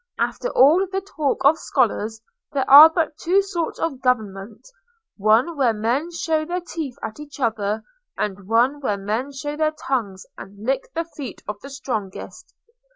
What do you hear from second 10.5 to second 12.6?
lick the feet of the strongest.